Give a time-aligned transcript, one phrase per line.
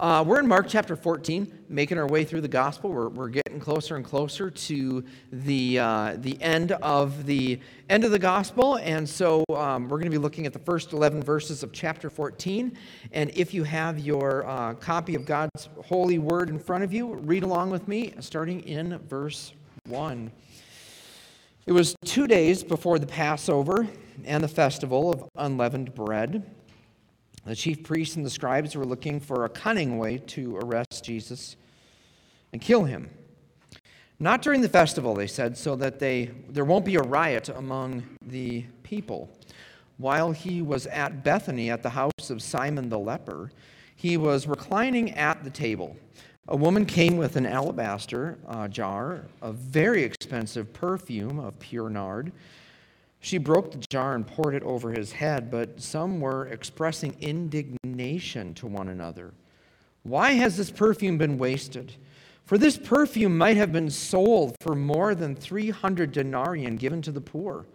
[0.00, 2.90] Uh, we're in Mark chapter 14, making our way through the gospel.
[2.90, 7.60] We're, we're getting closer and closer to the, uh, the end of the
[7.90, 8.76] end of the gospel.
[8.76, 12.08] And so um, we're going to be looking at the first 11 verses of chapter
[12.08, 12.78] 14.
[13.12, 17.14] And if you have your uh, copy of God's holy word in front of you,
[17.16, 19.52] read along with me, starting in verse
[19.86, 20.30] 1.
[21.66, 23.86] It was two days before the Passover
[24.24, 26.50] and the festival of unleavened bread.
[27.44, 31.56] The chief priests and the scribes were looking for a cunning way to arrest Jesus
[32.52, 33.10] and kill him.
[34.18, 38.02] Not during the festival, they said, so that they, there won't be a riot among
[38.20, 39.30] the people.
[39.96, 43.50] While he was at Bethany at the house of Simon the leper,
[43.96, 45.96] he was reclining at the table.
[46.48, 52.32] A woman came with an alabaster uh, jar of very expensive perfume of pure nard
[53.20, 58.54] she broke the jar and poured it over his head, but some were expressing indignation
[58.54, 59.32] to one another.
[60.02, 61.92] Why has this perfume been wasted?
[62.46, 67.12] For this perfume might have been sold for more than 300 denarii and given to
[67.12, 67.66] the poor.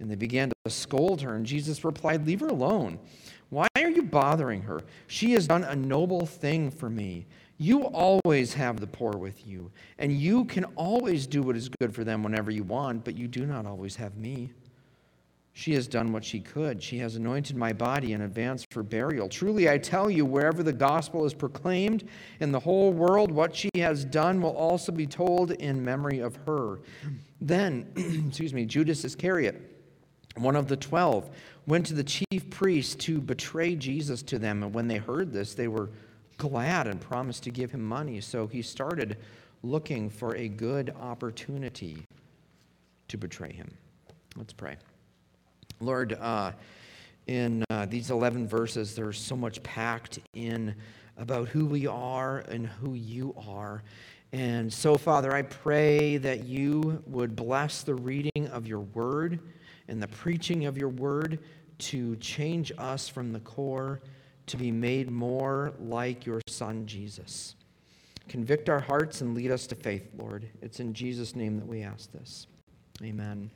[0.00, 2.98] And they began to scold her, and Jesus replied, Leave her alone.
[3.50, 4.80] Why are you bothering her?
[5.06, 7.26] She has done a noble thing for me.
[7.58, 11.94] You always have the poor with you, and you can always do what is good
[11.94, 14.50] for them whenever you want, but you do not always have me.
[15.52, 16.82] She has done what she could.
[16.82, 19.28] She has anointed my body in advance for burial.
[19.28, 23.68] Truly, I tell you, wherever the gospel is proclaimed in the whole world, what she
[23.74, 26.78] has done will also be told in memory of her.
[27.40, 27.86] Then,
[28.28, 29.60] excuse me, Judas Iscariot,
[30.36, 31.30] one of the twelve,
[31.66, 34.62] went to the chief priests to betray Jesus to them.
[34.62, 35.90] And when they heard this, they were
[36.38, 38.20] glad and promised to give him money.
[38.20, 39.18] So he started
[39.62, 42.04] looking for a good opportunity
[43.08, 43.70] to betray him.
[44.36, 44.76] Let's pray.
[45.80, 46.52] Lord, uh,
[47.26, 50.74] in uh, these 11 verses, there's so much packed in
[51.16, 53.82] about who we are and who you are.
[54.32, 59.40] And so, Father, I pray that you would bless the reading of your word
[59.88, 61.40] and the preaching of your word
[61.78, 64.00] to change us from the core
[64.46, 67.56] to be made more like your Son, Jesus.
[68.28, 70.48] Convict our hearts and lead us to faith, Lord.
[70.60, 72.46] It's in Jesus' name that we ask this.
[73.02, 73.50] Amen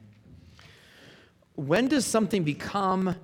[1.55, 3.17] when does something become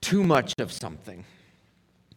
[0.00, 1.24] too much of something?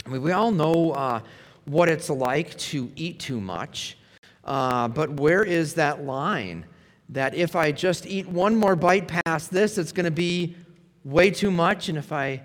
[0.06, 1.22] I mean, we all know uh,
[1.66, 3.98] what it's like to eat too much,
[4.44, 6.66] uh, but where is that line?
[7.10, 10.56] That if I just eat one more bite past this, it's going to be
[11.04, 12.42] way too much, and if I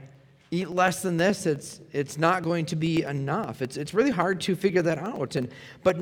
[0.51, 3.61] eat less than this, it's, it's not going to be enough.
[3.61, 5.37] It's, it's really hard to figure that out.
[5.37, 5.49] And,
[5.83, 5.97] but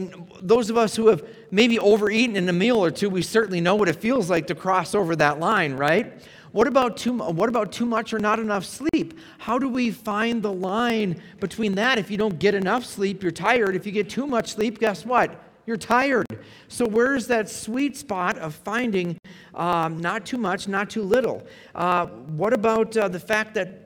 [0.47, 3.75] those of us who have maybe overeaten in a meal or two, we certainly know
[3.75, 6.22] what it feels like to cross over that line, right?
[6.52, 9.18] What about too, what about too much or not enough sleep?
[9.38, 11.98] How do we find the line between that?
[11.98, 13.74] If you don't get enough sleep, you're tired.
[13.74, 15.42] If you get too much sleep, guess what?
[15.64, 16.26] You're tired.
[16.68, 19.16] So, where's that sweet spot of finding
[19.54, 21.46] um, not too much, not too little?
[21.74, 23.78] Uh, what about uh, the fact that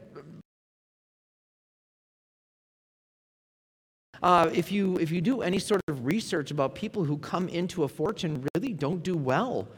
[4.23, 7.85] Uh, if, you, if you do any sort of research about people who come into
[7.85, 9.69] a fortune really don't do well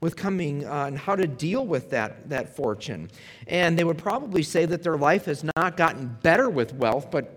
[0.00, 3.10] with coming uh, and how to deal with that, that fortune.
[3.46, 7.36] And they would probably say that their life has not gotten better with wealth, but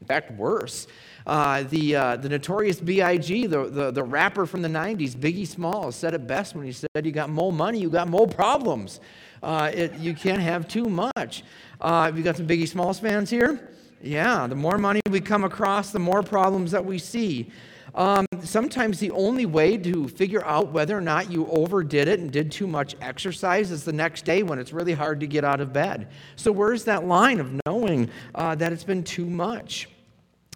[0.00, 0.86] in fact, worse.
[1.26, 5.96] Uh, the, uh, the notorious B.I.G., the, the, the rapper from the 90s, Biggie Smalls,
[5.96, 9.00] said it best when he said, You got more money, you got more problems.
[9.42, 11.42] Uh, it, you can't have too much.
[11.80, 13.70] Uh, have you got some Biggie Smalls fans here?
[14.02, 17.50] Yeah, the more money we come across, the more problems that we see.
[17.96, 22.30] Um, sometimes the only way to figure out whether or not you overdid it and
[22.30, 25.62] did too much exercise is the next day when it's really hard to get out
[25.62, 26.08] of bed.
[26.36, 29.88] So, where's that line of knowing uh, that it's been too much?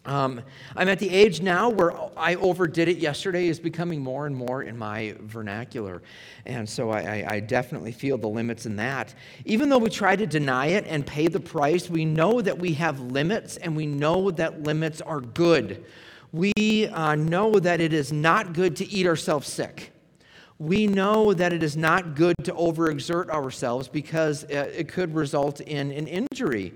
[0.06, 0.40] Um,
[0.76, 4.62] I'm at the age now where I overdid it yesterday is becoming more and more
[4.62, 6.02] in my vernacular.
[6.46, 9.14] And so I, I, definitely feel the limits in that.
[9.44, 12.72] Even though we try to deny it and pay the price, we know that we
[12.74, 15.84] have limits and we know that limits are good
[16.32, 19.92] we uh, know that it is not good to eat ourselves sick.
[20.58, 25.60] We know that it is not good to overexert ourselves because uh, it could result
[25.60, 26.74] in an injury.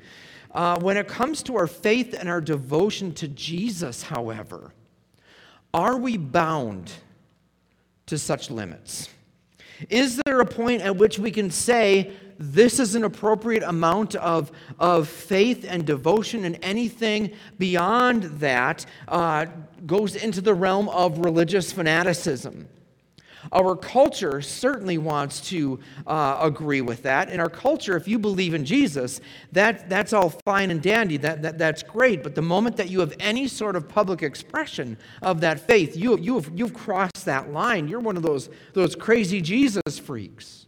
[0.51, 4.73] Uh, when it comes to our faith and our devotion to Jesus, however,
[5.73, 6.93] are we bound
[8.06, 9.09] to such limits?
[9.91, 14.51] Is there a point at which we can say, this is an appropriate amount of,
[14.79, 19.47] of faith and devotion, and anything beyond that uh,
[19.87, 22.69] goes into the realm of religious fanaticism.
[23.53, 27.29] Our culture certainly wants to uh, agree with that.
[27.29, 29.21] In our culture, if you believe in Jesus,
[29.53, 31.17] that, that's all fine and dandy.
[31.19, 32.23] That, that, that's great.
[32.23, 36.19] But the moment that you have any sort of public expression of that faith, you,
[36.19, 37.89] you have, you've crossed that line.
[37.89, 40.67] You're one of those, those crazy Jesus freaks.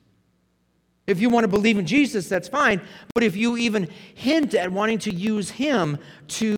[1.07, 2.81] If you want to believe in Jesus, that's fine.
[3.15, 5.99] But if you even hint at wanting to use him
[6.29, 6.57] to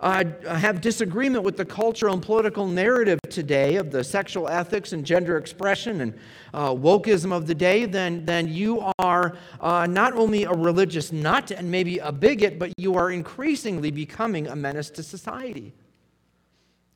[0.00, 5.04] uh, have disagreement with the cultural and political narrative today of the sexual ethics and
[5.04, 6.18] gender expression and
[6.54, 11.50] uh, wokeism of the day, then, then you are uh, not only a religious nut
[11.50, 15.74] and maybe a bigot, but you are increasingly becoming a menace to society.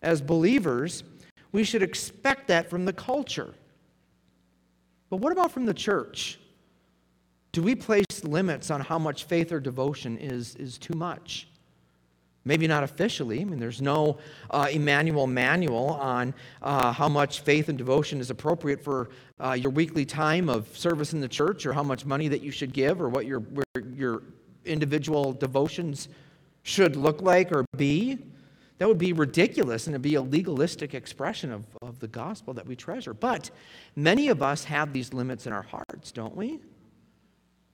[0.00, 1.04] As believers,
[1.52, 3.54] we should expect that from the culture.
[5.10, 6.38] But what about from the church?
[7.54, 11.46] Do we place limits on how much faith or devotion is, is too much?
[12.44, 13.40] Maybe not officially.
[13.40, 14.18] I mean, there's no
[14.50, 19.70] uh, Emmanuel manual on uh, how much faith and devotion is appropriate for uh, your
[19.70, 23.00] weekly time of service in the church, or how much money that you should give,
[23.00, 23.44] or what your,
[23.94, 24.24] your
[24.64, 26.08] individual devotions
[26.64, 28.18] should look like or be.
[28.78, 32.66] That would be ridiculous and it'd be a legalistic expression of, of the gospel that
[32.66, 33.14] we treasure.
[33.14, 33.48] But
[33.94, 36.58] many of us have these limits in our hearts, don't we?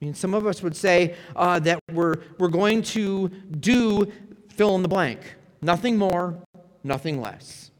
[0.00, 4.10] I mean, some of us would say uh, that we're, we're going to do
[4.48, 5.20] fill in the blank.
[5.60, 6.42] Nothing more,
[6.82, 7.70] nothing less.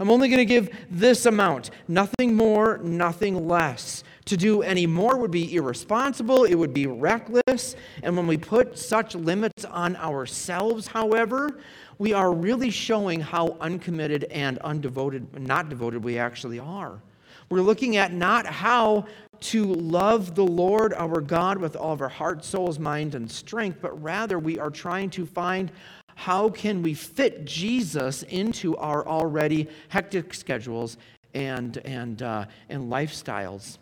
[0.00, 4.02] I'm only going to give this amount, nothing more, nothing less.
[4.26, 7.76] To do any more would be irresponsible, it would be reckless.
[8.02, 11.60] And when we put such limits on ourselves, however,
[11.98, 17.02] we are really showing how uncommitted and undevoted, not devoted we actually are.
[17.50, 19.06] We're looking at not how
[19.40, 23.78] to love the Lord our God with all of our heart, souls, mind, and strength,
[23.80, 25.70] but rather we are trying to find
[26.16, 30.96] how can we fit Jesus into our already hectic schedules
[31.34, 33.78] and, and, uh, and lifestyles.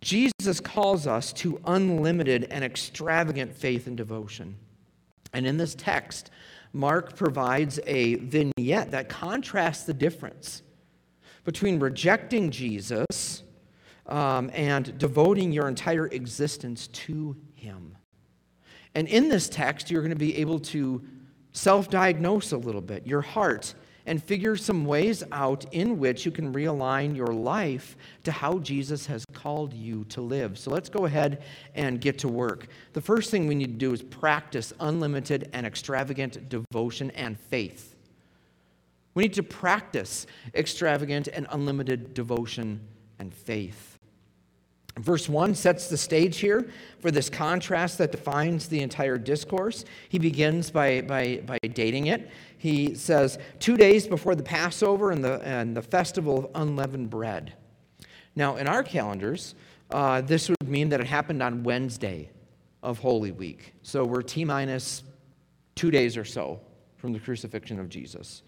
[0.00, 4.56] Jesus calls us to unlimited and extravagant faith and devotion.
[5.32, 6.30] And in this text,
[6.72, 10.62] Mark provides a vignette that contrasts the difference
[11.44, 13.42] between rejecting Jesus
[14.08, 17.96] um, and devoting your entire existence to Him.
[18.94, 21.02] And in this text, you're going to be able to
[21.52, 23.74] self diagnose a little bit your heart
[24.06, 29.04] and figure some ways out in which you can realign your life to how Jesus
[29.06, 30.58] has called you to live.
[30.58, 31.42] So let's go ahead
[31.74, 32.68] and get to work.
[32.92, 37.96] The first thing we need to do is practice unlimited and extravagant devotion and faith.
[39.14, 42.80] We need to practice extravagant and unlimited devotion
[43.18, 43.95] and faith.
[44.98, 46.70] Verse 1 sets the stage here
[47.00, 49.84] for this contrast that defines the entire discourse.
[50.08, 52.30] He begins by, by, by dating it.
[52.56, 57.52] He says, Two days before the Passover and the, and the festival of unleavened bread.
[58.34, 59.54] Now, in our calendars,
[59.90, 62.30] uh, this would mean that it happened on Wednesday
[62.82, 63.74] of Holy Week.
[63.82, 65.02] So we're T minus
[65.74, 66.58] two days or so
[66.96, 68.42] from the crucifixion of Jesus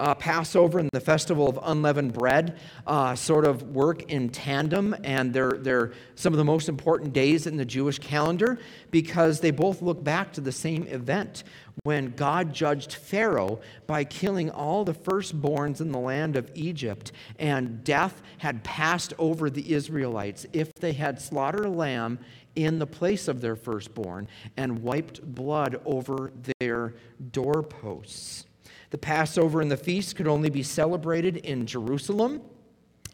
[0.00, 5.32] uh, Passover and the Festival of Unleavened Bread uh, sort of work in tandem, and
[5.32, 8.58] they're, they're some of the most important days in the Jewish calendar
[8.90, 11.44] because they both look back to the same event
[11.84, 17.84] when God judged Pharaoh by killing all the firstborns in the land of Egypt, and
[17.84, 22.18] death had passed over the Israelites if they had slaughtered a lamb
[22.56, 26.94] in the place of their firstborn and wiped blood over their
[27.30, 28.46] doorposts.
[28.90, 32.42] The Passover and the feast could only be celebrated in Jerusalem.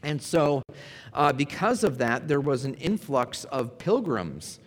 [0.03, 0.63] And so,
[1.13, 4.59] uh, because of that, there was an influx of pilgrims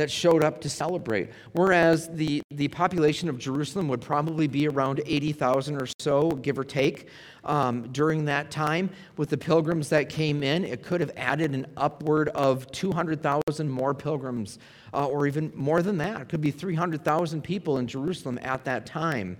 [0.00, 1.28] that showed up to celebrate.
[1.52, 6.64] Whereas the, the population of Jerusalem would probably be around 80,000 or so, give or
[6.64, 7.08] take,
[7.44, 8.88] um, during that time.
[9.18, 13.92] With the pilgrims that came in, it could have added an upward of 200,000 more
[13.92, 14.58] pilgrims,
[14.94, 16.22] uh, or even more than that.
[16.22, 19.36] It could be 300,000 people in Jerusalem at that time.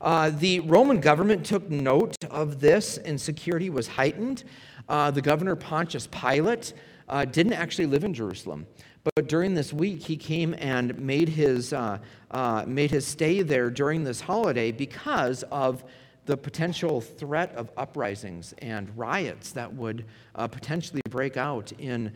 [0.00, 4.44] Uh, the Roman government took note of this, and security was heightened.
[4.88, 6.72] Uh, the governor Pontius Pilate
[7.08, 8.66] uh, didn't actually live in Jerusalem,
[9.04, 11.98] but during this week he came and made his, uh,
[12.30, 15.84] uh, made his stay there during this holiday because of
[16.26, 22.12] the potential threat of uprisings and riots that would uh, potentially break out in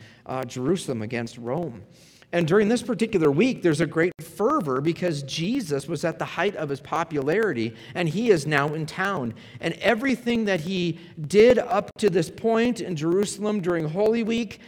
[0.46, 1.82] Jerusalem against Rome.
[2.32, 6.54] And during this particular week, there's a great fervor because Jesus was at the height
[6.54, 9.34] of his popularity and he is now in town.
[9.60, 14.60] And everything that he did up to this point in Jerusalem during Holy Week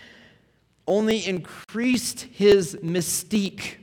[0.89, 3.77] only increased his mystique.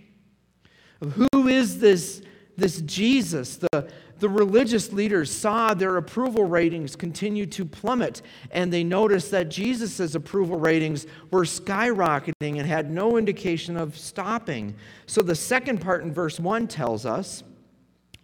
[1.01, 2.21] Who is this,
[2.57, 8.21] this Jesus, the, the religious leaders saw their approval ratings continue to plummet,
[8.51, 14.75] and they noticed that Jesus' approval ratings were skyrocketing and had no indication of stopping.
[15.05, 17.43] So the second part in verse 1 tells us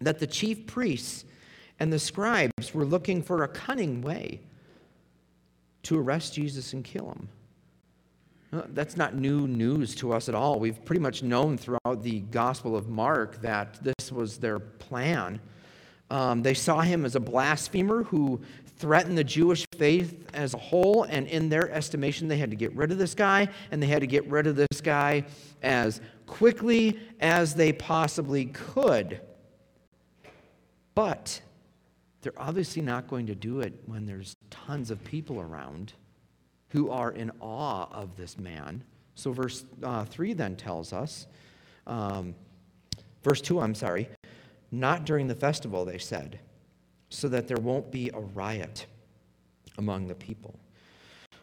[0.01, 1.25] that the chief priests
[1.79, 4.41] and the scribes were looking for a cunning way
[5.83, 7.29] to arrest Jesus and kill him.
[8.69, 10.59] That's not new news to us at all.
[10.59, 15.41] We've pretty much known throughout the Gospel of Mark that this was their plan.
[16.09, 18.41] Um, they saw him as a blasphemer who
[18.77, 22.74] threatened the Jewish faith as a whole, and in their estimation, they had to get
[22.75, 25.25] rid of this guy, and they had to get rid of this guy
[25.63, 29.21] as quickly as they possibly could.
[30.93, 31.41] But
[32.21, 35.93] they're obviously not going to do it when there's tons of people around
[36.69, 38.83] who are in awe of this man.
[39.15, 41.27] So, verse uh, 3 then tells us,
[41.88, 42.35] um,
[43.24, 44.09] verse 2, I'm sorry,
[44.72, 46.39] not during the festival, they said,
[47.10, 48.86] so that there won't be a riot
[49.77, 50.60] among the people.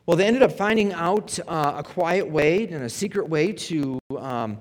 [0.07, 3.99] Well, they ended up finding out uh, a quiet way and a secret way to,
[4.19, 4.59] um,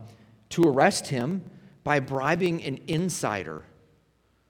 [0.50, 1.44] to arrest him
[1.84, 3.64] by bribing an insider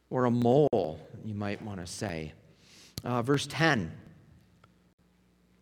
[0.10, 2.34] or a mole, you might want to say.
[3.04, 3.92] Uh, verse 10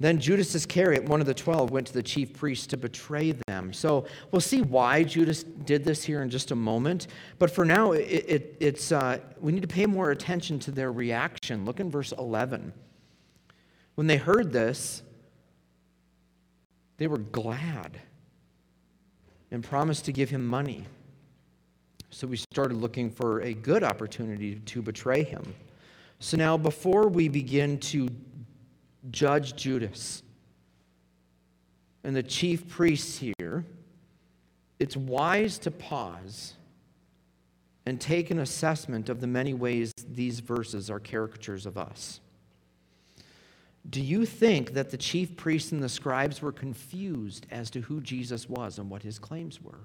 [0.01, 3.73] Then Judas Iscariot, one of the twelve, went to the chief priests to betray them.
[3.73, 7.07] So we'll see why Judas did this here in just a moment.
[7.37, 10.93] But for now, it, it, it's, uh, we need to pay more attention to their
[10.93, 11.65] reaction.
[11.65, 12.71] Look in verse 11.
[13.95, 15.03] When they heard this,
[16.95, 17.99] they were glad
[19.51, 20.85] and promised to give him money.
[22.09, 25.53] So we started looking for a good opportunity to betray him.
[26.19, 28.09] So now, before we begin to
[29.11, 30.23] judge Judas
[32.03, 33.65] and the chief priests here,
[34.79, 36.53] it's wise to pause
[37.85, 42.19] and take an assessment of the many ways these verses are caricatures of us.
[43.89, 48.01] Do you think that the chief priests and the scribes were confused as to who
[48.01, 49.79] Jesus was and what his claims were?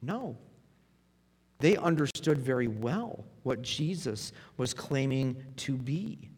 [0.00, 0.36] No.
[1.58, 6.30] They understood very well what Jesus was claiming to be.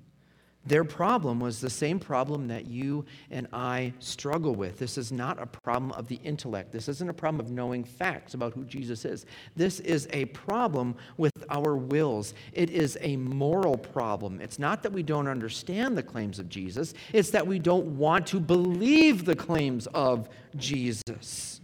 [0.66, 4.78] Their problem was the same problem that you and I struggle with.
[4.78, 6.70] This is not a problem of the intellect.
[6.70, 9.24] This isn't a problem of knowing facts about who Jesus is.
[9.56, 12.34] This is a problem with our wills.
[12.52, 14.40] It is a moral problem.
[14.42, 18.26] It's not that we don't understand the claims of Jesus, it's that we don't want
[18.28, 21.59] to believe the claims of Jesus.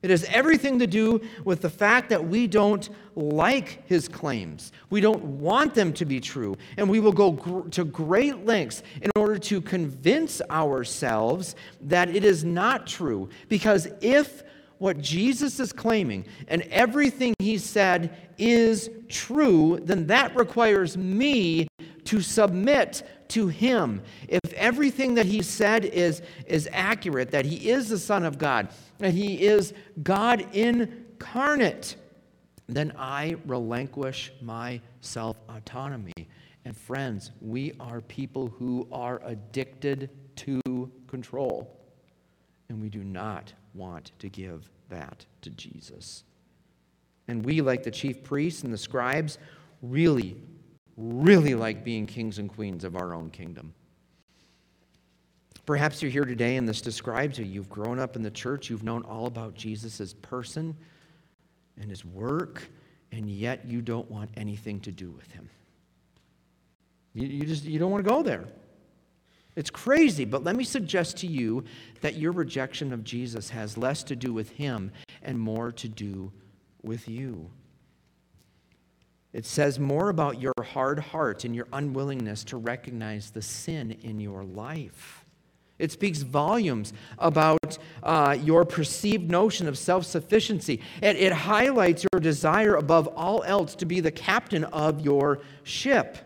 [0.00, 4.70] It has everything to do with the fact that we don't like his claims.
[4.90, 6.56] We don't want them to be true.
[6.76, 12.24] And we will go gr- to great lengths in order to convince ourselves that it
[12.24, 13.28] is not true.
[13.48, 14.44] Because if
[14.78, 21.66] what Jesus is claiming and everything he said is true, then that requires me
[22.04, 24.02] to submit to him.
[24.28, 28.68] If everything that he said is, is accurate, that he is the Son of God,
[28.98, 31.96] that he is God incarnate,
[32.68, 36.12] then I relinquish my self autonomy.
[36.64, 41.74] And friends, we are people who are addicted to control.
[42.68, 46.24] And we do not want to give that to Jesus.
[47.26, 49.38] And we, like the chief priests and the scribes,
[49.82, 50.36] really,
[50.98, 53.72] really like being kings and queens of our own kingdom.
[55.64, 57.44] Perhaps you're here today and this describes you.
[57.44, 60.76] You've grown up in the church, you've known all about Jesus' person
[61.80, 62.68] and his work,
[63.12, 65.48] and yet you don't want anything to do with him.
[67.14, 68.44] You, you just you don't want to go there.
[69.56, 71.64] It's crazy, but let me suggest to you
[72.00, 76.32] that your rejection of Jesus has less to do with him and more to do
[76.82, 77.50] with you.
[79.32, 84.20] It says more about your hard heart and your unwillingness to recognize the sin in
[84.20, 85.24] your life.
[85.78, 90.80] It speaks volumes about uh, your perceived notion of self sufficiency.
[91.00, 96.18] It, it highlights your desire above all else to be the captain of your ship.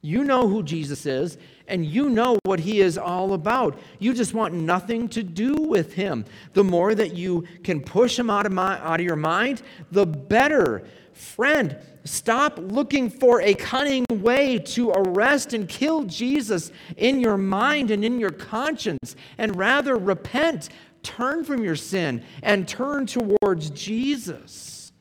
[0.00, 3.76] You know who Jesus is, and you know what he is all about.
[3.98, 6.24] You just want nothing to do with him.
[6.52, 10.06] The more that you can push him out of, my, out of your mind, the
[10.06, 10.84] better.
[11.18, 17.90] Friend, stop looking for a cunning way to arrest and kill Jesus in your mind
[17.90, 20.68] and in your conscience, and rather repent,
[21.02, 24.92] turn from your sin, and turn towards Jesus.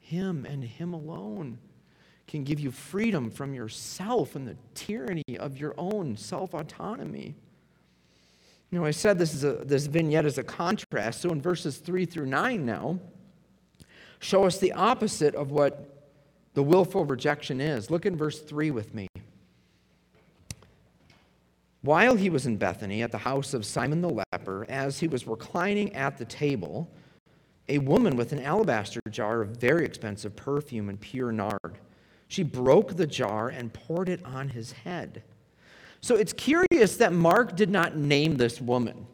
[0.00, 1.56] Him and Him alone
[2.26, 7.36] can give you freedom from yourself and the tyranny of your own self autonomy.
[8.70, 11.22] You know, I said this, is a, this vignette is a contrast.
[11.22, 13.00] So in verses 3 through 9 now,
[14.24, 16.08] show us the opposite of what
[16.54, 17.90] the willful rejection is.
[17.90, 19.06] Look in verse 3 with me.
[21.82, 25.26] While he was in Bethany at the house of Simon the leper, as he was
[25.26, 26.88] reclining at the table,
[27.68, 31.78] a woman with an alabaster jar of very expensive perfume and pure nard.
[32.28, 35.22] She broke the jar and poured it on his head.
[36.00, 39.06] So it's curious that Mark did not name this woman.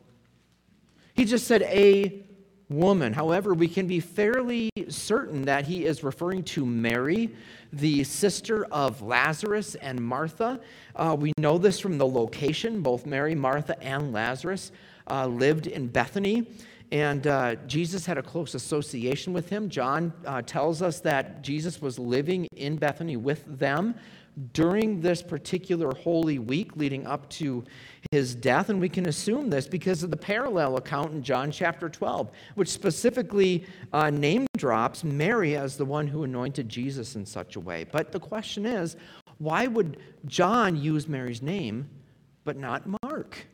[1.14, 2.24] He just said a
[2.70, 3.12] woman.
[3.12, 7.30] However, we can be fairly certain that he is referring to Mary,
[7.72, 10.60] the sister of Lazarus and Martha.
[10.94, 12.80] Uh, we know this from the location.
[12.80, 14.70] Both Mary, Martha, and Lazarus
[15.10, 16.46] uh, lived in Bethany.
[16.92, 19.68] And uh, Jesus had a close association with him.
[19.68, 23.94] John uh, tells us that Jesus was living in Bethany with them
[24.52, 27.64] during this particular holy week leading up to
[28.10, 28.68] his death.
[28.68, 32.68] And we can assume this because of the parallel account in John chapter 12, which
[32.68, 37.84] specifically uh, name drops Mary as the one who anointed Jesus in such a way.
[37.90, 38.96] But the question is,
[39.38, 41.88] why would John use Mary's name
[42.44, 43.46] but not Mark?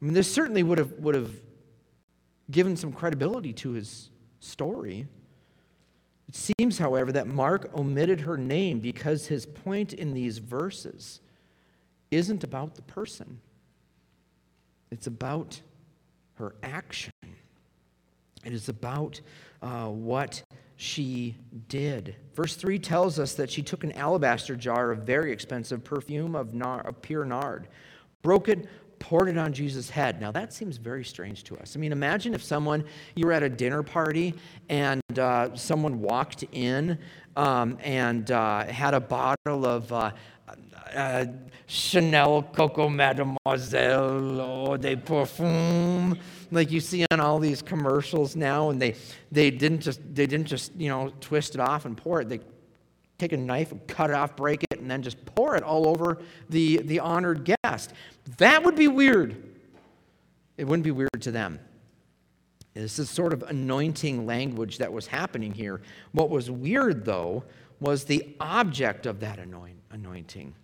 [0.00, 1.32] I mean, this certainly would have, would have
[2.50, 5.06] given some credibility to his story.
[6.28, 11.20] It seems, however, that Mark omitted her name because his point in these verses
[12.10, 13.40] isn't about the person,
[14.90, 15.60] it's about
[16.34, 17.12] her action.
[18.44, 19.20] It is about
[19.60, 20.42] uh, what
[20.76, 21.34] she
[21.68, 22.14] did.
[22.34, 26.54] Verse 3 tells us that she took an alabaster jar of very expensive perfume of,
[26.54, 27.66] nar- of pure nard,
[28.22, 28.68] broke it
[28.98, 30.20] poured it on Jesus' head.
[30.20, 31.76] Now, that seems very strange to us.
[31.76, 34.34] I mean, imagine if someone, you were at a dinner party
[34.68, 36.98] and uh, someone walked in
[37.36, 40.10] um, and uh, had a bottle of uh,
[40.94, 41.26] uh
[41.66, 46.18] Chanel Coco Mademoiselle Eau de Parfum,
[46.50, 48.94] like you see on all these commercials now, and they,
[49.30, 52.30] they, didn't just, they didn't just, you know, twist it off and pour it.
[52.30, 52.40] They
[53.18, 55.88] take a knife and cut it off, break it, and then just pour it all
[55.88, 57.92] over the, the honored guest.
[58.38, 59.36] That would be weird.
[60.56, 61.58] It wouldn't be weird to them.
[62.74, 65.80] This is sort of anointing language that was happening here.
[66.12, 67.44] What was weird, though,
[67.80, 70.54] was the object of that anointing.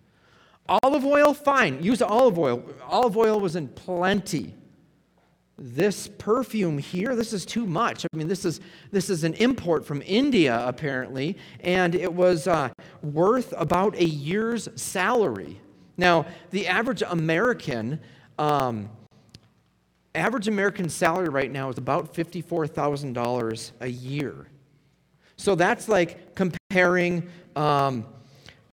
[0.81, 1.83] Olive oil, fine.
[1.83, 2.63] Use olive oil.
[2.83, 4.55] Olive oil was in plenty
[5.57, 8.05] this perfume here this is too much.
[8.05, 8.59] I mean this is
[8.91, 12.69] this is an import from india apparently and it was uh,
[13.01, 15.61] worth about a year's salary.
[15.97, 18.01] Now the average american
[18.37, 18.89] um,
[20.13, 24.47] average american salary right now is about $54000 a year.
[25.37, 28.05] So that's like comparing um,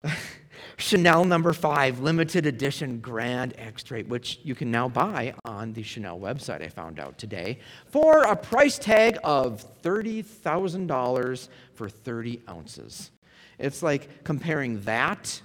[0.80, 6.18] Chanel number five, limited edition grand extrait, which you can now buy on the Chanel
[6.18, 13.10] website, I found out today, for a price tag of $30,000 for 30 ounces.
[13.58, 15.40] It's like comparing that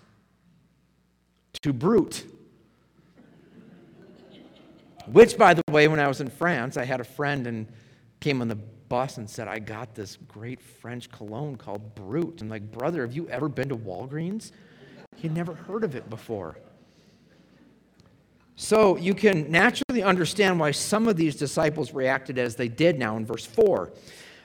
[1.62, 2.24] to Brut.
[5.08, 7.68] Which, by the way, when I was in France, I had a friend and
[8.20, 12.42] came on the bus and said, I got this great French cologne called Brut.
[12.42, 14.52] I'm like, brother, have you ever been to Walgreens?
[15.18, 16.58] He'd never heard of it before.
[18.56, 23.18] So you can naturally understand why some of these disciples reacted as they did now
[23.18, 23.92] in verse 4.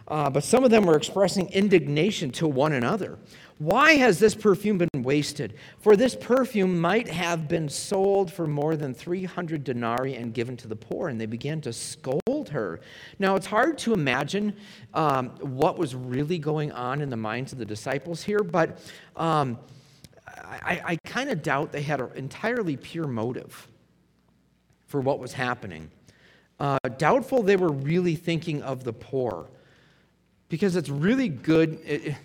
[0.08, 3.16] Uh, but some of them were expressing indignation to one another.
[3.58, 5.54] Why has this perfume been wasted?
[5.78, 10.66] For this perfume might have been sold for more than 300 denarii and given to
[10.66, 11.08] the poor.
[11.08, 12.80] And they began to scold her.
[13.20, 14.56] Now, it's hard to imagine
[14.94, 18.80] um, what was really going on in the minds of the disciples here, but.
[19.16, 19.58] Um,
[20.44, 23.68] I, I kind of doubt they had an entirely pure motive
[24.86, 25.90] for what was happening.
[26.58, 29.48] Uh, doubtful they were really thinking of the poor
[30.48, 31.80] because it's really good.
[31.84, 32.16] It,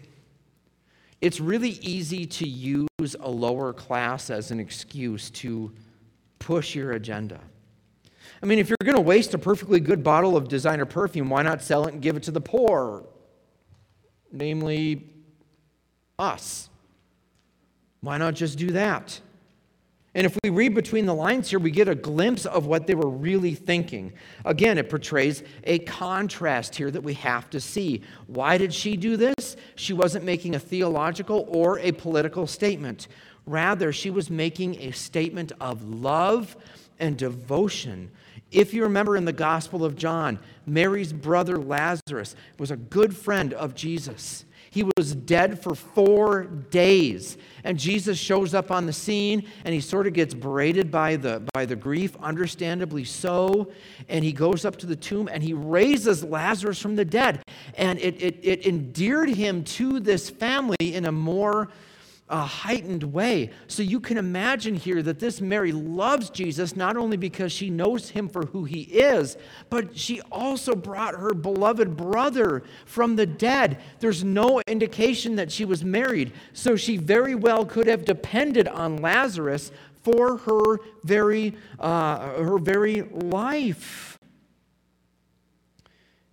[1.21, 5.71] it's really easy to use a lower class as an excuse to
[6.39, 7.39] push your agenda.
[8.43, 11.41] I mean, if you're going to waste a perfectly good bottle of designer perfume, why
[11.41, 13.05] not sell it and give it to the poor?
[14.31, 15.07] Namely,
[16.19, 16.69] us.
[18.05, 19.19] Why not just do that?
[20.13, 22.93] And if we read between the lines here, we get a glimpse of what they
[22.93, 24.13] were really thinking.
[24.45, 28.03] Again, it portrays a contrast here that we have to see.
[28.27, 29.57] Why did she do this?
[29.73, 33.07] She wasn't making a theological or a political statement.
[33.47, 36.55] Rather, she was making a statement of love
[36.99, 38.11] and devotion.
[38.51, 43.53] If you remember in the Gospel of John, Mary's brother Lazarus was a good friend
[43.53, 44.45] of Jesus.
[44.75, 47.37] He was dead for four days.
[47.63, 51.47] And Jesus shows up on the scene and he sort of gets berated by the,
[51.53, 53.71] by the grief, understandably so.
[54.09, 57.41] And he goes up to the tomb and he raises Lazarus from the dead.
[57.75, 61.69] And it, it, it endeared him to this family in a more
[62.27, 63.51] a heightened way.
[63.67, 68.09] So you can imagine here that this Mary loves Jesus not only because she knows
[68.09, 69.37] him for who he is,
[69.69, 73.79] but she also brought her beloved brother from the dead.
[73.99, 78.97] There's no indication that she was married, so she very well could have depended on
[78.97, 84.17] Lazarus for her very, uh, her very life.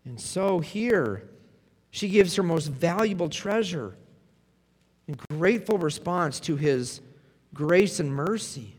[0.06, 1.28] And so here,
[1.90, 3.96] she gives her most valuable treasure
[5.08, 7.00] in grateful response to his
[7.54, 8.76] grace and mercy.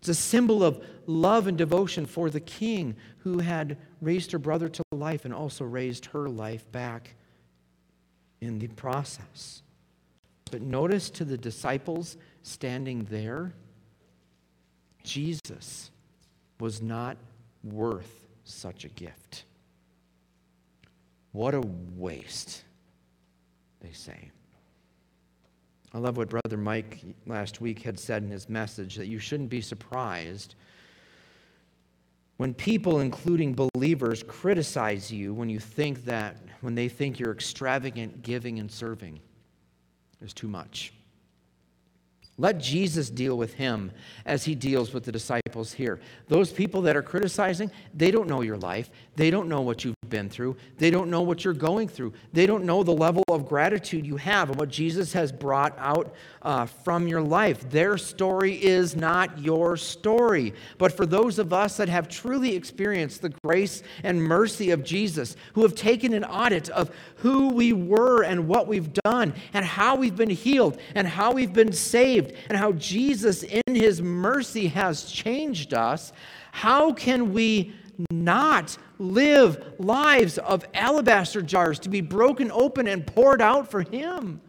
[0.00, 4.68] It's a symbol of love and devotion for the king who had raised her brother
[4.68, 7.14] to life and also raised her life back
[8.40, 9.62] in the process.
[10.50, 13.52] But notice to the disciples standing there,
[15.04, 15.90] Jesus
[16.58, 17.16] was not
[17.62, 19.44] worth such a gift.
[21.32, 21.62] What a
[21.96, 22.64] waste,
[23.80, 24.30] they say.
[25.92, 29.50] I love what Brother Mike last week had said in his message that you shouldn't
[29.50, 30.54] be surprised
[32.40, 38.22] when people, including believers, criticize you when you think that, when they think you're extravagant
[38.22, 39.20] giving and serving.
[40.22, 40.94] is too much.
[42.40, 43.92] Let Jesus deal with him
[44.24, 46.00] as he deals with the disciples here.
[46.28, 48.88] Those people that are criticizing, they don't know your life.
[49.16, 50.56] They don't know what you've been through.
[50.78, 52.14] They don't know what you're going through.
[52.32, 56.14] They don't know the level of gratitude you have and what Jesus has brought out
[56.40, 57.68] uh, from your life.
[57.68, 60.54] Their story is not your story.
[60.78, 65.36] But for those of us that have truly experienced the grace and mercy of Jesus,
[65.52, 69.94] who have taken an audit of who we were and what we've done, and how
[69.96, 75.04] we've been healed, and how we've been saved, and how Jesus, in his mercy, has
[75.04, 76.12] changed us,
[76.52, 77.74] how can we
[78.10, 84.40] not live lives of alabaster jars to be broken open and poured out for him?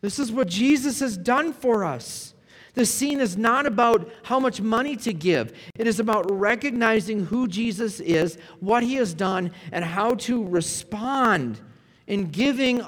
[0.00, 2.34] This is what Jesus has done for us.
[2.74, 5.52] The scene is not about how much money to give.
[5.78, 11.60] It is about recognizing who Jesus is, what he has done, and how to respond
[12.06, 12.82] in giving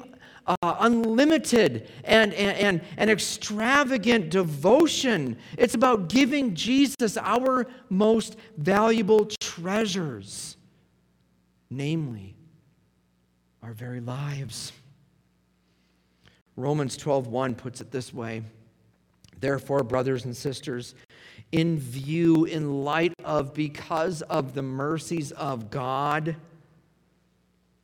[0.46, 5.36] uh, unlimited and, and, and, and extravagant devotion.
[5.58, 10.56] It's about giving Jesus our most valuable treasures,
[11.70, 12.36] namely
[13.62, 14.72] our very lives.
[16.56, 18.42] Romans 12:1 puts it this way.
[19.38, 20.94] Therefore, brothers and sisters,
[21.52, 26.36] in view, in light of, because of the mercies of God,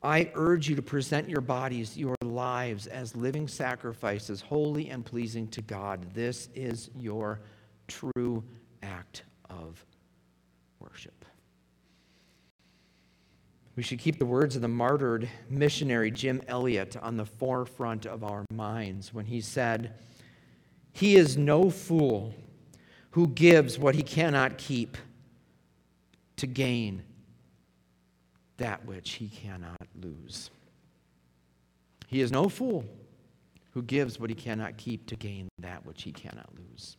[0.03, 5.47] I urge you to present your bodies, your lives, as living sacrifices, holy and pleasing
[5.49, 6.13] to God.
[6.13, 7.41] This is your
[7.87, 8.43] true
[8.83, 9.85] act of
[10.81, 11.25] worship.
[13.77, 18.25] We should keep the words of the martyred missionary Jim Elliot on the forefront of
[18.25, 19.95] our minds when he said,
[20.93, 22.35] He is no fool
[23.13, 24.99] who gives what he cannot keep
[26.37, 27.05] to gain
[28.59, 30.51] that which he cannot lose.
[32.09, 32.85] He is no fool
[33.73, 36.97] who gives what he cannot keep to gain that which he cannot lose.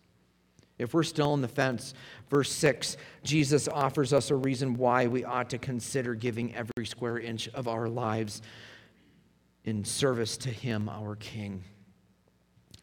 [0.79, 1.93] If we're still on the fence,
[2.29, 7.19] verse 6, Jesus offers us a reason why we ought to consider giving every square
[7.19, 8.41] inch of our lives
[9.65, 11.63] in service to Him, our King.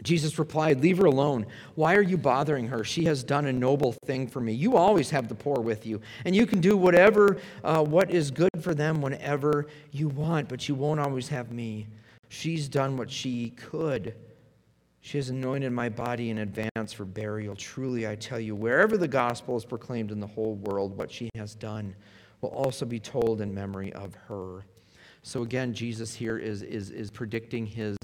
[0.02, 1.46] Jesus replied, Leave her alone.
[1.74, 2.84] Why are you bothering her?
[2.84, 4.52] She has done a noble thing for me.
[4.52, 8.30] You always have the poor with you, and you can do whatever, uh, what is
[8.30, 11.86] good for them whenever you want, but you won't always have me.
[12.28, 14.14] She's done what she could.
[15.02, 17.56] She has anointed my body in advance for burial.
[17.56, 21.30] Truly, I tell you, wherever the gospel is proclaimed in the whole world, what she
[21.34, 21.94] has done
[22.40, 24.64] will also be told in memory of her.
[25.22, 27.96] So, again, Jesus here is, is, is predicting his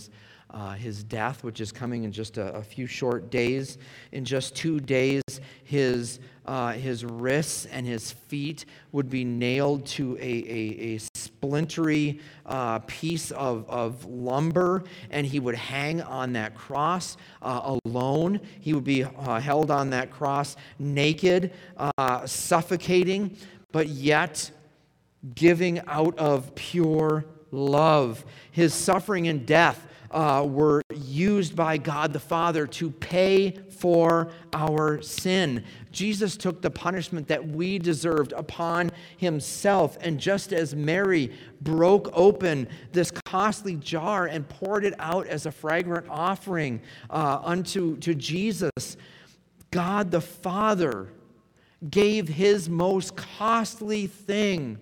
[0.56, 3.76] uh, his death, which is coming in just a, a, few short days.
[4.12, 5.22] In just two days,
[5.64, 12.20] his, uh, his wrists and his feet would be nailed to a, a, a splintery
[12.46, 18.40] uh, piece of, of lumber, and he would hang on that cross uh, alone.
[18.58, 23.36] He would be uh, held on that cross naked, uh, suffocating,
[23.72, 24.50] but yet
[25.34, 28.24] giving out of pure love.
[28.52, 29.86] His suffering and death
[30.16, 35.62] uh, were used by God the Father to pay for our sin.
[35.92, 39.98] Jesus took the punishment that we deserved upon himself.
[40.00, 45.52] And just as Mary broke open this costly jar and poured it out as a
[45.52, 48.96] fragrant offering uh, unto to Jesus,
[49.70, 51.12] God the Father
[51.90, 54.78] gave his most costly thing,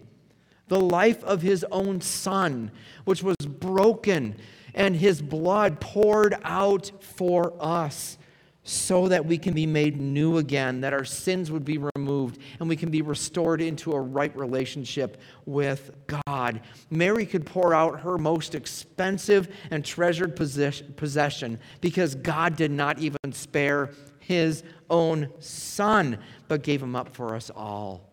[0.68, 2.70] the life of his own Son,
[3.04, 4.36] which was broken
[4.74, 8.18] and his blood poured out for us
[8.64, 12.68] so that we can be made new again, that our sins would be removed, and
[12.68, 16.62] we can be restored into a right relationship with God.
[16.90, 23.32] Mary could pour out her most expensive and treasured possession because God did not even
[23.32, 28.10] spare his own son, but gave him up for us all.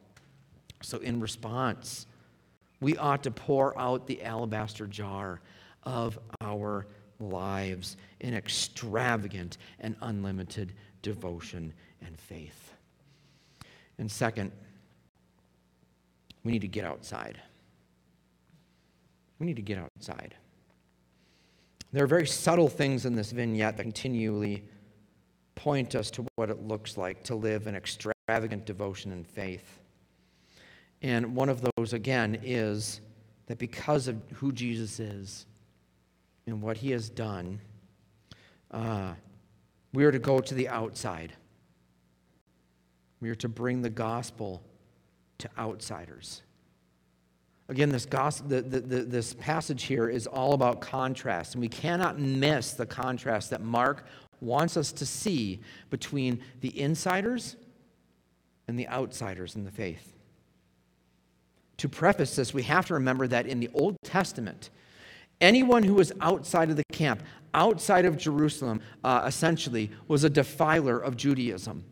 [0.82, 2.08] So, in response,
[2.82, 5.40] we ought to pour out the alabaster jar
[5.84, 6.88] of our
[7.20, 11.74] lives in extravagant and unlimited devotion
[12.06, 12.74] and faith.
[13.98, 14.52] And second,
[16.44, 17.40] we need to get outside.
[19.40, 20.36] We need to get outside.
[21.92, 24.64] There are very subtle things in this vignette that continually
[25.56, 29.80] point us to what it looks like to live in extravagant devotion and faith.
[31.02, 33.02] And one of those, again, is
[33.48, 35.46] that because of who Jesus is,
[36.46, 37.60] and what he has done,
[38.72, 39.14] uh,
[39.94, 41.34] we are to go to the outside.
[43.20, 44.64] We are to bring the gospel
[45.40, 46.42] to outsiders.
[47.70, 51.70] Again, this, gospel, the, the, the, this passage here is all about contrast, and we
[51.70, 54.06] cannot miss the contrast that Mark
[54.42, 57.56] wants us to see between the insiders
[58.68, 60.14] and the outsiders in the faith.
[61.78, 64.70] To preface this, we have to remember that in the Old Testament,
[65.42, 67.24] Anyone who was outside of the camp,
[67.54, 71.84] outside of Jerusalem, uh, essentially, was a defiler of Judaism.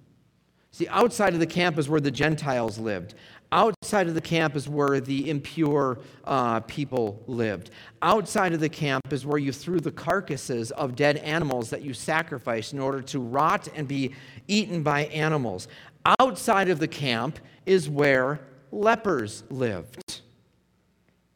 [0.72, 3.16] See, outside of the camp is where the Gentiles lived.
[3.52, 7.72] Outside of the camp is where the impure uh, people lived.
[8.04, 11.96] Outside of the camp is where you threw the carcasses of dead animals that you
[11.96, 14.14] sacrificed in order to rot and be
[14.48, 15.68] eaten by animals.
[16.20, 18.40] Outside of the camp is where
[18.72, 20.22] lepers lived.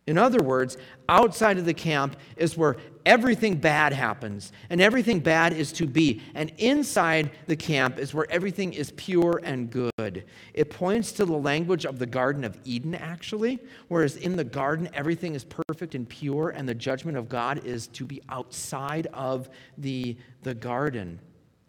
[0.06, 5.54] In other words, outside of the camp is where everything bad happens, and everything bad
[5.54, 6.22] is to be.
[6.36, 10.26] And inside the camp is where everything is pure and good.
[10.54, 14.90] It points to the language of the Garden of Eden, actually, whereas in the garden,
[14.94, 19.50] everything is perfect and pure, and the judgment of God is to be outside of
[19.78, 21.18] the, the garden.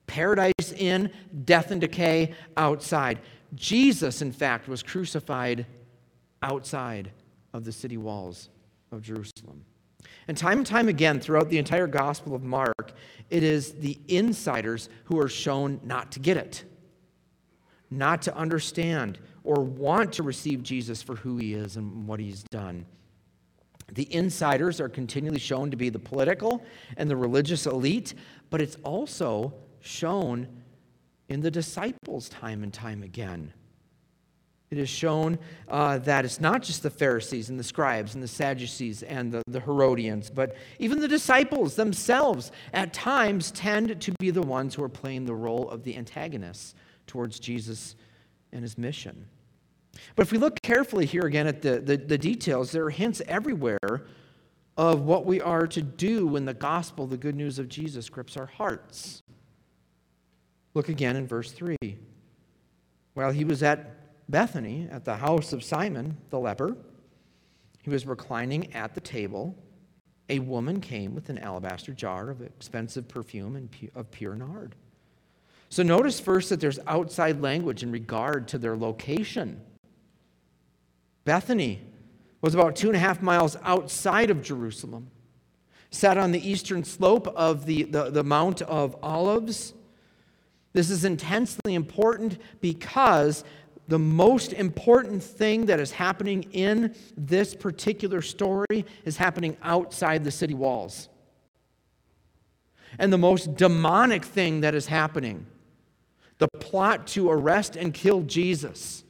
[0.09, 1.11] Paradise in,
[1.45, 3.21] death and decay outside.
[3.55, 5.67] Jesus, in fact, was crucified
[6.43, 7.13] outside
[7.55, 8.51] of the city walls
[8.93, 9.65] of Jerusalem.
[10.29, 12.93] And time and time again, throughout the entire Gospel of Mark,
[13.31, 16.65] it is the insiders who are shown not to get it,
[17.91, 22.43] not to understand or want to receive Jesus for who he is and what he's
[22.45, 22.87] done.
[23.93, 26.65] The insiders are continually shown to be the political
[26.97, 28.15] and the religious elite,
[28.51, 30.49] but it's also shown
[31.29, 33.53] in the disciples time and time again.
[34.75, 38.27] It is shown uh, that it's not just the Pharisees and the scribes and the
[38.27, 44.31] Sadducees and the, the Herodians, but even the disciples themselves at times tend to be
[44.31, 46.75] the ones who are playing the role of the antagonists
[47.07, 47.95] towards Jesus
[48.51, 49.27] and his mission.
[50.17, 53.23] But if we look carefully here again at the, the, the details, there are hints
[53.29, 54.07] everywhere
[54.77, 58.37] of what we are to do when the gospel, the good news of Jesus, grips
[58.37, 59.23] our hearts.
[60.75, 61.77] Look again in verse 3.
[63.13, 66.77] While he was at Bethany at the house of Simon the leper.
[67.83, 69.57] He was reclining at the table.
[70.31, 74.75] A woman came with an alabaster jar of expensive perfume and of pure nard.
[75.69, 79.61] So notice first that there's outside language in regard to their location.
[81.25, 81.81] Bethany
[82.41, 85.11] was about two and a half miles outside of Jerusalem,
[85.91, 89.75] sat on the eastern slope of the, the, the Mount of Olives.
[90.75, 93.45] This is intensely important because
[93.87, 100.31] the most important thing that is happening in this particular story is happening outside the
[100.31, 101.09] city walls.
[102.99, 105.47] And the most demonic thing that is happening,
[106.39, 109.05] the plot to arrest and kill Jesus,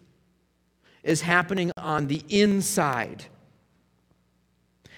[1.03, 3.27] is happening on the inside.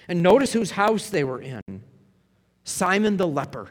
[0.08, 1.82] And notice whose house they were in
[2.64, 3.70] Simon the leper.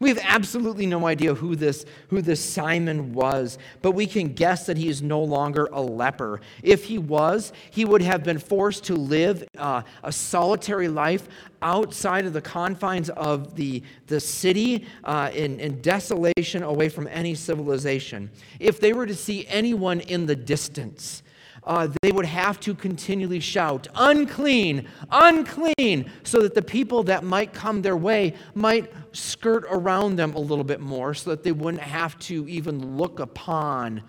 [0.00, 4.66] We have absolutely no idea who this, who this Simon was, but we can guess
[4.66, 6.40] that he is no longer a leper.
[6.62, 11.28] If he was, he would have been forced to live uh, a solitary life
[11.62, 17.34] outside of the confines of the, the city uh, in, in desolation away from any
[17.34, 18.30] civilization.
[18.60, 21.24] If they were to see anyone in the distance,
[21.64, 27.52] uh, they would have to continually shout, unclean, unclean, so that the people that might
[27.52, 31.82] come their way might skirt around them a little bit more so that they wouldn't
[31.82, 34.02] have to even look upon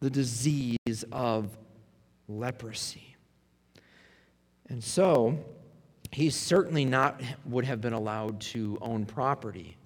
[0.00, 1.56] the disease of
[2.28, 3.16] leprosy.
[4.68, 5.38] And so,
[6.14, 9.76] he certainly not would have been allowed to own property.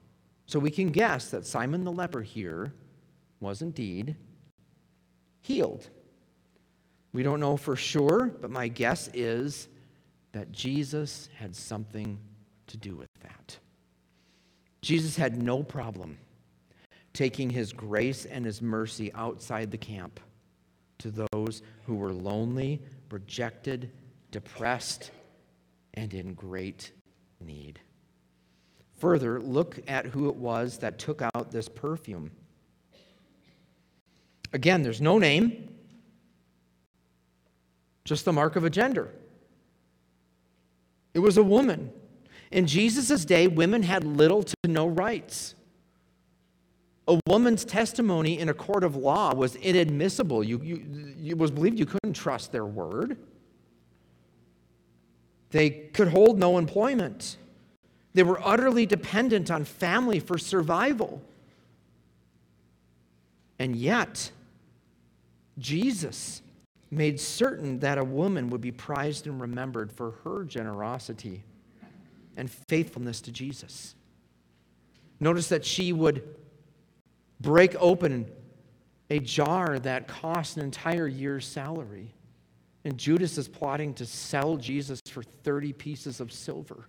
[0.46, 2.72] So we can guess that Simon the leper here
[3.40, 4.16] was indeed
[5.40, 5.88] healed.
[7.12, 9.68] We don't know for sure, but my guess is
[10.32, 12.18] that Jesus had something
[12.66, 13.58] to do with that.
[14.82, 16.18] Jesus had no problem
[17.12, 20.20] taking his grace and his mercy outside the camp
[20.98, 23.90] to those who were lonely, rejected,
[24.30, 25.10] depressed,
[25.94, 26.92] and in great
[27.40, 27.80] need.
[28.98, 32.30] Further, look at who it was that took out this perfume.
[34.52, 35.68] Again, there's no name,
[38.08, 39.10] just the mark of a gender.
[41.12, 41.92] It was a woman.
[42.50, 45.54] In Jesus' day, women had little to no rights.
[47.06, 50.42] A woman's testimony in a court of law was inadmissible.
[50.42, 53.18] You, you, it was believed you couldn't trust their word.
[55.50, 57.36] They could hold no employment.
[58.14, 61.22] They were utterly dependent on family for survival.
[63.58, 64.30] And yet,
[65.58, 66.42] Jesus
[66.90, 71.44] made certain that a woman would be prized and remembered for her generosity
[72.36, 73.94] and faithfulness to Jesus.
[75.20, 76.36] Notice that she would
[77.40, 78.30] break open
[79.10, 82.14] a jar that cost an entire year's salary.
[82.84, 86.88] And Judas is plotting to sell Jesus for 30 pieces of silver.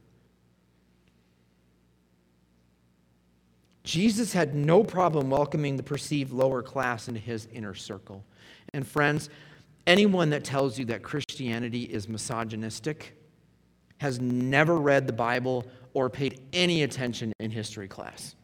[3.83, 8.23] Jesus had no problem welcoming the perceived lower class into his inner circle.
[8.73, 9.29] And friends,
[9.88, 13.15] anyone that tells you that Christianity is misogynistic
[13.98, 18.36] has never read the Bible or paid any attention in history class.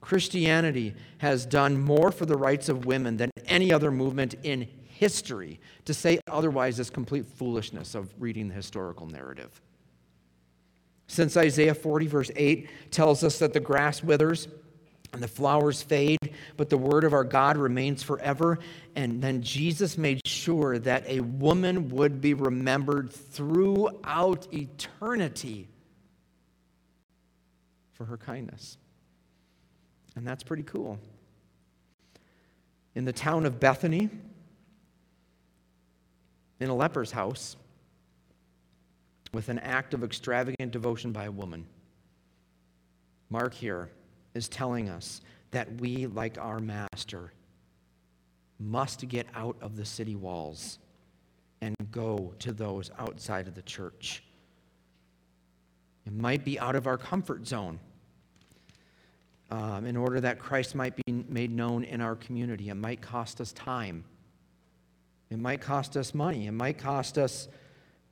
[0.00, 5.60] Christianity has done more for the rights of women than any other movement in history.
[5.86, 9.60] To say otherwise is complete foolishness of reading the historical narrative.
[11.06, 14.48] Since Isaiah 40, verse 8, tells us that the grass withers
[15.14, 18.58] and the flowers fade, but the word of our God remains forever.
[18.96, 25.68] And then Jesus made sure that a woman would be remembered throughout eternity
[27.92, 28.76] for her kindness.
[30.16, 30.98] And that's pretty cool.
[32.96, 34.10] In the town of Bethany,
[36.58, 37.56] in a leper's house,
[39.32, 41.66] with an act of extravagant devotion by a woman.
[43.30, 43.90] Mark here
[44.34, 45.20] is telling us
[45.52, 47.32] that we, like our master,
[48.58, 50.78] must get out of the city walls
[51.60, 54.22] and go to those outside of the church.
[56.06, 57.78] It might be out of our comfort zone
[59.50, 62.68] um, in order that Christ might be made known in our community.
[62.68, 64.04] It might cost us time,
[65.30, 67.48] it might cost us money, it might cost us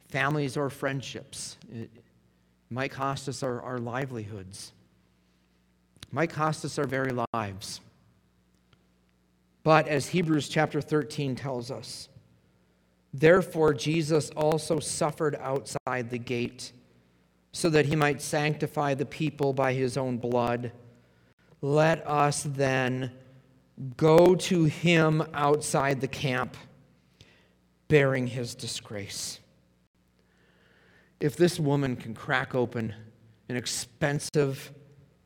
[0.08, 1.90] families or friendships, it
[2.70, 4.72] might cost us our, our livelihoods
[6.12, 7.80] might cost us our very lives.
[9.62, 12.08] But as Hebrews chapter 13 tells us,
[13.14, 16.72] therefore Jesus also suffered outside the gate
[17.52, 20.72] so that he might sanctify the people by his own blood.
[21.60, 23.12] Let us then
[23.96, 26.56] go to him outside the camp,
[27.88, 29.38] bearing his disgrace.
[31.20, 32.94] If this woman can crack open
[33.48, 34.72] an expensive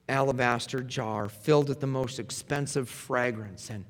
[0.09, 3.85] alabaster jar filled with the most expensive fragrance and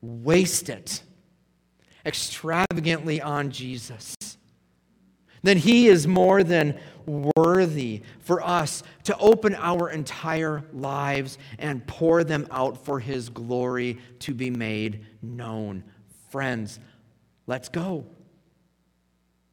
[0.00, 1.02] waste it
[2.04, 4.14] extravagantly on Jesus,
[5.42, 12.24] then He is more than worthy for us to open our entire lives and pour
[12.24, 15.84] them out for His glory to be made known.
[16.30, 16.80] Friends,
[17.46, 18.06] let's go.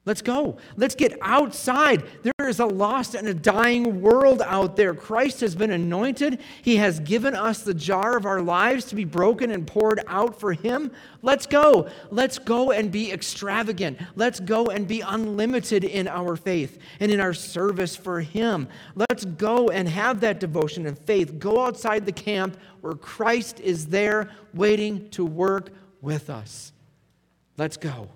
[0.03, 0.57] Let's go.
[0.77, 2.03] Let's get outside.
[2.23, 4.95] There is a lost and a dying world out there.
[4.95, 6.41] Christ has been anointed.
[6.63, 10.39] He has given us the jar of our lives to be broken and poured out
[10.39, 10.91] for Him.
[11.21, 11.87] Let's go.
[12.09, 13.99] Let's go and be extravagant.
[14.15, 18.69] Let's go and be unlimited in our faith and in our service for Him.
[18.95, 21.37] Let's go and have that devotion and faith.
[21.37, 25.69] Go outside the camp where Christ is there waiting to work
[26.01, 26.73] with us.
[27.55, 28.09] Let's go.